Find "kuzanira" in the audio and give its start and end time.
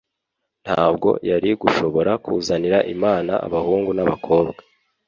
2.25-2.77